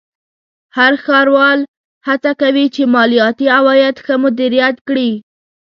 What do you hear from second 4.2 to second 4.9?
مدیریت